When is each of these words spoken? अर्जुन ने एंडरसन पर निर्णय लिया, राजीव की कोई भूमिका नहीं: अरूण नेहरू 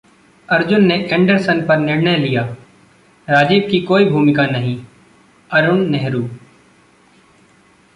अर्जुन 0.49 0.85
ने 0.85 0.95
एंडरसन 1.11 1.61
पर 1.67 1.77
निर्णय 1.77 2.17
लिया, 2.17 2.43
राजीव 3.27 3.67
की 3.71 3.81
कोई 3.81 4.05
भूमिका 4.05 4.45
नहीं: 4.45 4.77
अरूण 5.49 5.85
नेहरू 5.85 6.27